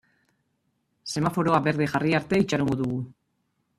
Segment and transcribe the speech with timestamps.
[1.13, 2.99] Semaforoa berde jarri arte itxarongo dugu.